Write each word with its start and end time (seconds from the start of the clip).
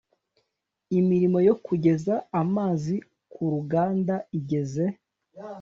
imirimo 0.99 1.37
yo 1.47 1.55
kugeza 1.65 2.13
amazi 2.41 2.95
ku 3.31 3.41
ruganda 3.53 4.15
igeze 4.37 4.85